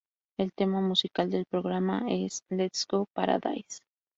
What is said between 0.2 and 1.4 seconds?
El tema musical